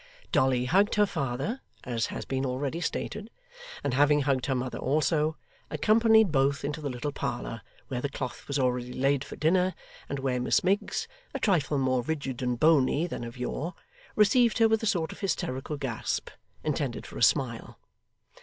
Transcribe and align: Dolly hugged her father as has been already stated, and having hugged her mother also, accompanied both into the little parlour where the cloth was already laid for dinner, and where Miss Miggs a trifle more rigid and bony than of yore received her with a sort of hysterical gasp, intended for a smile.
Dolly 0.31 0.65
hugged 0.65 0.95
her 0.95 1.05
father 1.05 1.61
as 1.83 2.07
has 2.07 2.25
been 2.25 2.43
already 2.43 2.81
stated, 2.81 3.29
and 3.83 3.93
having 3.93 4.21
hugged 4.21 4.47
her 4.47 4.55
mother 4.55 4.79
also, 4.79 5.37
accompanied 5.69 6.31
both 6.31 6.65
into 6.65 6.81
the 6.81 6.89
little 6.89 7.11
parlour 7.11 7.61
where 7.87 8.01
the 8.01 8.09
cloth 8.09 8.47
was 8.47 8.57
already 8.57 8.93
laid 8.93 9.23
for 9.23 9.35
dinner, 9.35 9.75
and 10.09 10.17
where 10.17 10.41
Miss 10.41 10.63
Miggs 10.63 11.07
a 11.35 11.39
trifle 11.39 11.77
more 11.77 12.01
rigid 12.01 12.41
and 12.41 12.59
bony 12.59 13.05
than 13.05 13.23
of 13.23 13.37
yore 13.37 13.75
received 14.15 14.57
her 14.57 14.67
with 14.67 14.81
a 14.81 14.87
sort 14.87 15.11
of 15.11 15.19
hysterical 15.19 15.77
gasp, 15.77 16.29
intended 16.63 17.05
for 17.05 17.19
a 17.19 17.21
smile. 17.21 17.77